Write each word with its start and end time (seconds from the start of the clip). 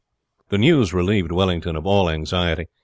The 0.49 0.57
news 0.57 0.95
relieved 0.95 1.31
Wellington 1.31 1.75
of 1.75 1.85
all 1.85 2.09
anxiety. 2.09 2.65